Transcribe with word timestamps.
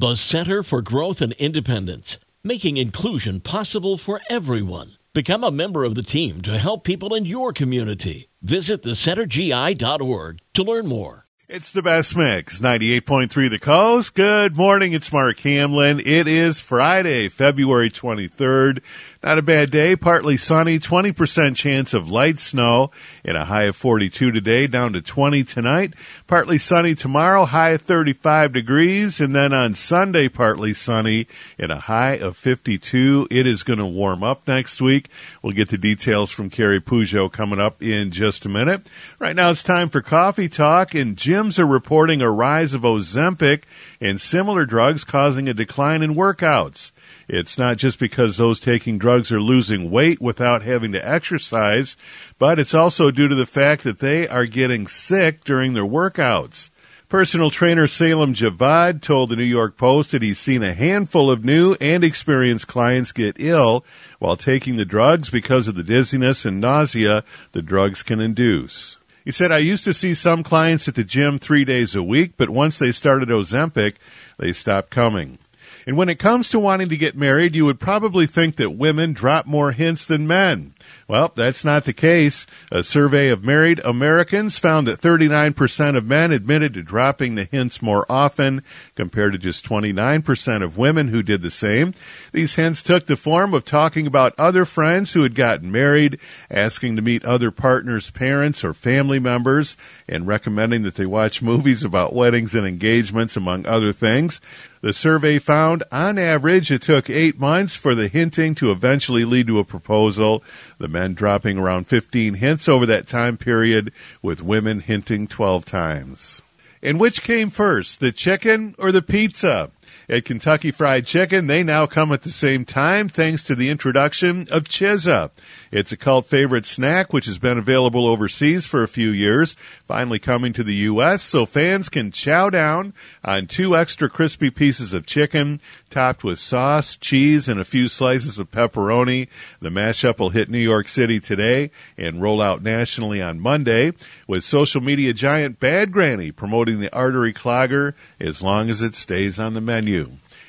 The 0.00 0.16
Center 0.16 0.62
for 0.62 0.80
Growth 0.80 1.20
and 1.20 1.34
Independence, 1.34 2.16
making 2.42 2.78
inclusion 2.78 3.38
possible 3.38 3.98
for 3.98 4.22
everyone. 4.30 4.96
Become 5.12 5.44
a 5.44 5.50
member 5.50 5.84
of 5.84 5.94
the 5.94 6.02
team 6.02 6.40
to 6.40 6.56
help 6.56 6.84
people 6.84 7.14
in 7.14 7.26
your 7.26 7.52
community. 7.52 8.30
Visit 8.40 8.82
thecentergi.org 8.82 10.40
to 10.54 10.62
learn 10.62 10.86
more. 10.86 11.26
It's 11.50 11.70
the 11.72 11.82
best 11.82 12.16
mix, 12.16 12.60
98.3 12.60 13.50
The 13.50 13.58
Coast. 13.58 14.14
Good 14.14 14.56
morning. 14.56 14.94
It's 14.94 15.12
Mark 15.12 15.40
Hamlin. 15.40 16.00
It 16.00 16.26
is 16.26 16.60
Friday, 16.60 17.28
February 17.28 17.90
23rd. 17.90 18.82
Not 19.22 19.36
a 19.36 19.42
bad 19.42 19.70
day. 19.70 19.96
Partly 19.96 20.38
sunny, 20.38 20.78
20% 20.78 21.54
chance 21.54 21.92
of 21.92 22.10
light 22.10 22.38
snow 22.38 22.90
in 23.22 23.36
a 23.36 23.44
high 23.44 23.64
of 23.64 23.76
42 23.76 24.32
today, 24.32 24.66
down 24.66 24.94
to 24.94 25.02
20 25.02 25.44
tonight. 25.44 25.92
Partly 26.26 26.56
sunny 26.56 26.94
tomorrow, 26.94 27.44
high 27.44 27.70
of 27.70 27.82
35 27.82 28.54
degrees. 28.54 29.20
And 29.20 29.36
then 29.36 29.52
on 29.52 29.74
Sunday, 29.74 30.30
partly 30.30 30.72
sunny 30.72 31.26
in 31.58 31.70
a 31.70 31.78
high 31.78 32.12
of 32.12 32.38
52. 32.38 33.28
It 33.30 33.46
is 33.46 33.62
going 33.62 33.78
to 33.78 33.84
warm 33.84 34.22
up 34.22 34.48
next 34.48 34.80
week. 34.80 35.10
We'll 35.42 35.52
get 35.52 35.68
the 35.68 35.76
details 35.76 36.30
from 36.30 36.48
Carrie 36.48 36.80
Pujo 36.80 37.30
coming 37.30 37.60
up 37.60 37.82
in 37.82 38.12
just 38.12 38.46
a 38.46 38.48
minute. 38.48 38.88
Right 39.18 39.36
now 39.36 39.50
it's 39.50 39.62
time 39.62 39.90
for 39.90 40.00
coffee 40.00 40.48
talk 40.48 40.94
and 40.94 41.14
gyms 41.14 41.58
are 41.58 41.66
reporting 41.66 42.22
a 42.22 42.30
rise 42.30 42.72
of 42.72 42.82
Ozempic 42.82 43.64
and 44.00 44.18
similar 44.18 44.64
drugs 44.64 45.04
causing 45.04 45.46
a 45.46 45.52
decline 45.52 46.00
in 46.00 46.14
workouts. 46.14 46.92
It's 47.28 47.58
not 47.58 47.76
just 47.76 47.98
because 47.98 48.36
those 48.36 48.58
taking 48.58 48.98
drugs 48.98 49.09
are 49.10 49.40
losing 49.40 49.90
weight 49.90 50.20
without 50.20 50.62
having 50.62 50.92
to 50.92 51.08
exercise, 51.08 51.96
but 52.38 52.58
it's 52.58 52.74
also 52.74 53.10
due 53.10 53.28
to 53.28 53.34
the 53.34 53.46
fact 53.46 53.82
that 53.84 53.98
they 53.98 54.28
are 54.28 54.46
getting 54.46 54.86
sick 54.86 55.42
during 55.44 55.74
their 55.74 55.84
workouts. 55.84 56.70
Personal 57.08 57.50
trainer 57.50 57.88
Salem 57.88 58.34
Javad 58.34 59.02
told 59.02 59.30
the 59.30 59.36
New 59.36 59.42
York 59.42 59.76
Post 59.76 60.12
that 60.12 60.22
he's 60.22 60.38
seen 60.38 60.62
a 60.62 60.72
handful 60.72 61.28
of 61.28 61.44
new 61.44 61.74
and 61.80 62.04
experienced 62.04 62.68
clients 62.68 63.10
get 63.10 63.34
ill 63.40 63.84
while 64.20 64.36
taking 64.36 64.76
the 64.76 64.84
drugs 64.84 65.28
because 65.28 65.66
of 65.66 65.74
the 65.74 65.82
dizziness 65.82 66.44
and 66.44 66.60
nausea 66.60 67.24
the 67.50 67.62
drugs 67.62 68.04
can 68.04 68.20
induce. 68.20 68.98
He 69.24 69.32
said, 69.32 69.50
I 69.50 69.58
used 69.58 69.82
to 69.84 69.92
see 69.92 70.14
some 70.14 70.44
clients 70.44 70.86
at 70.86 70.94
the 70.94 71.02
gym 71.02 71.40
three 71.40 71.64
days 71.64 71.96
a 71.96 72.02
week, 72.02 72.34
but 72.36 72.48
once 72.48 72.78
they 72.78 72.92
started 72.92 73.28
Ozempic, 73.28 73.96
they 74.38 74.52
stopped 74.52 74.90
coming. 74.90 75.38
And 75.86 75.96
when 75.96 76.08
it 76.08 76.18
comes 76.18 76.48
to 76.50 76.60
wanting 76.60 76.88
to 76.88 76.96
get 76.96 77.16
married, 77.16 77.54
you 77.54 77.64
would 77.64 77.80
probably 77.80 78.26
think 78.26 78.56
that 78.56 78.70
women 78.70 79.12
drop 79.12 79.46
more 79.46 79.72
hints 79.72 80.06
than 80.06 80.26
men. 80.26 80.74
Well, 81.08 81.32
that's 81.34 81.64
not 81.64 81.84
the 81.84 81.92
case. 81.92 82.46
A 82.70 82.82
survey 82.82 83.28
of 83.28 83.44
married 83.44 83.80
Americans 83.84 84.58
found 84.58 84.86
that 84.86 85.00
39% 85.00 85.96
of 85.96 86.06
men 86.06 86.30
admitted 86.30 86.74
to 86.74 86.82
dropping 86.82 87.34
the 87.34 87.44
hints 87.44 87.82
more 87.82 88.06
often 88.08 88.62
compared 88.94 89.32
to 89.32 89.38
just 89.38 89.68
29% 89.68 90.62
of 90.62 90.78
women 90.78 91.08
who 91.08 91.22
did 91.22 91.42
the 91.42 91.50
same. 91.50 91.94
These 92.32 92.54
hints 92.54 92.82
took 92.82 93.06
the 93.06 93.16
form 93.16 93.54
of 93.54 93.64
talking 93.64 94.06
about 94.06 94.34
other 94.38 94.64
friends 94.64 95.12
who 95.12 95.22
had 95.22 95.34
gotten 95.34 95.72
married, 95.72 96.18
asking 96.50 96.96
to 96.96 97.02
meet 97.02 97.24
other 97.24 97.50
partners' 97.50 98.10
parents 98.10 98.62
or 98.62 98.72
family 98.72 99.18
members, 99.18 99.76
and 100.08 100.26
recommending 100.26 100.82
that 100.82 100.94
they 100.94 101.06
watch 101.06 101.42
movies 101.42 101.82
about 101.82 102.14
weddings 102.14 102.54
and 102.54 102.66
engagements, 102.66 103.36
among 103.36 103.66
other 103.66 103.92
things. 103.92 104.40
The 104.82 104.94
survey 104.94 105.38
found 105.38 105.82
on 105.92 106.16
average 106.16 106.70
it 106.70 106.80
took 106.80 107.10
eight 107.10 107.38
months 107.38 107.76
for 107.76 107.94
the 107.94 108.08
hinting 108.08 108.54
to 108.56 108.70
eventually 108.70 109.26
lead 109.26 109.46
to 109.48 109.58
a 109.58 109.64
proposal. 109.64 110.42
The 110.78 110.88
men 110.88 111.12
dropping 111.12 111.58
around 111.58 111.86
15 111.86 112.34
hints 112.34 112.66
over 112.66 112.86
that 112.86 113.06
time 113.06 113.36
period, 113.36 113.92
with 114.22 114.42
women 114.42 114.80
hinting 114.80 115.26
12 115.26 115.66
times. 115.66 116.40
And 116.82 116.98
which 116.98 117.22
came 117.22 117.50
first, 117.50 118.00
the 118.00 118.10
chicken 118.10 118.74
or 118.78 118.90
the 118.90 119.02
pizza? 119.02 119.70
At 120.08 120.24
Kentucky 120.24 120.70
Fried 120.70 121.06
Chicken, 121.06 121.46
they 121.46 121.62
now 121.62 121.86
come 121.86 122.12
at 122.12 122.22
the 122.22 122.30
same 122.30 122.64
time 122.64 123.08
thanks 123.08 123.42
to 123.44 123.54
the 123.54 123.68
introduction 123.68 124.46
of 124.50 124.64
Chizza. 124.64 125.30
It's 125.70 125.92
a 125.92 125.96
cult 125.96 126.26
favorite 126.26 126.66
snack 126.66 127.12
which 127.12 127.26
has 127.26 127.38
been 127.38 127.58
available 127.58 128.06
overseas 128.06 128.66
for 128.66 128.82
a 128.82 128.88
few 128.88 129.10
years, 129.10 129.54
finally 129.86 130.18
coming 130.18 130.52
to 130.54 130.64
the 130.64 130.74
U.S. 130.74 131.22
so 131.22 131.46
fans 131.46 131.88
can 131.88 132.10
chow 132.10 132.50
down 132.50 132.92
on 133.24 133.46
two 133.46 133.76
extra 133.76 134.08
crispy 134.08 134.50
pieces 134.50 134.92
of 134.92 135.06
chicken 135.06 135.60
topped 135.90 136.22
with 136.22 136.38
sauce, 136.38 136.96
cheese, 136.96 137.48
and 137.48 137.60
a 137.60 137.64
few 137.64 137.88
slices 137.88 138.38
of 138.38 138.50
pepperoni. 138.50 139.28
The 139.60 139.70
mashup 139.70 140.18
will 140.18 140.30
hit 140.30 140.48
New 140.48 140.58
York 140.58 140.88
City 140.88 141.20
today 141.20 141.70
and 141.98 142.22
roll 142.22 142.40
out 142.40 142.62
nationally 142.62 143.20
on 143.20 143.40
Monday 143.40 143.92
with 144.26 144.44
social 144.44 144.80
media 144.80 145.12
giant 145.12 145.60
Bad 145.60 145.92
Granny 145.92 146.30
promoting 146.30 146.80
the 146.80 146.94
artery 146.94 147.32
clogger 147.32 147.94
as 148.18 148.42
long 148.42 148.70
as 148.70 148.82
it 148.82 148.94
stays 148.94 149.38
on 149.38 149.54
the 149.54 149.60
menu. 149.60 149.79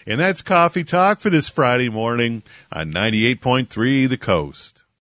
And 0.06 0.20
that's 0.20 0.42
Coffee 0.42 0.84
Talk 0.84 1.20
for 1.20 1.30
this 1.30 1.48
Friday 1.48 1.90
morning 1.90 2.44
on 2.72 2.92
98.3 2.92 4.10
The 4.10 4.18
Coast. 4.18 4.84